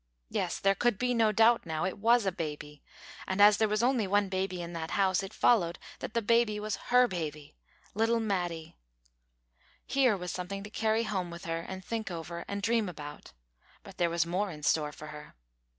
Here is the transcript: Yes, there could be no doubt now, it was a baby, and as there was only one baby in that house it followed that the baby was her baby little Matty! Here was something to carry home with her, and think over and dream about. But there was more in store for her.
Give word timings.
Yes, 0.31 0.57
there 0.57 0.73
could 0.73 0.97
be 0.97 1.13
no 1.13 1.31
doubt 1.31 1.63
now, 1.67 1.85
it 1.85 1.99
was 1.99 2.25
a 2.25 2.31
baby, 2.31 2.81
and 3.27 3.39
as 3.39 3.57
there 3.57 3.67
was 3.67 3.83
only 3.83 4.07
one 4.07 4.29
baby 4.29 4.59
in 4.59 4.73
that 4.73 4.89
house 4.97 5.21
it 5.21 5.31
followed 5.31 5.77
that 5.99 6.15
the 6.15 6.23
baby 6.23 6.59
was 6.59 6.77
her 6.89 7.07
baby 7.07 7.55
little 7.93 8.19
Matty! 8.19 8.75
Here 9.85 10.17
was 10.17 10.31
something 10.31 10.63
to 10.63 10.71
carry 10.71 11.03
home 11.03 11.29
with 11.29 11.45
her, 11.45 11.59
and 11.59 11.85
think 11.85 12.09
over 12.09 12.43
and 12.47 12.63
dream 12.63 12.89
about. 12.89 13.33
But 13.83 13.97
there 13.97 14.09
was 14.09 14.25
more 14.25 14.49
in 14.49 14.63
store 14.63 14.91
for 14.91 15.09
her. 15.09 15.35